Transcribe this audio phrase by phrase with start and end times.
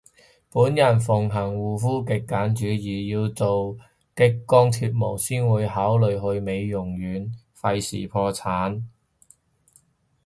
[0.49, 3.77] 本人奉行護膚極簡主義，要做
[4.15, 8.81] 激光脫毛先會考慮去美容院，廢事破產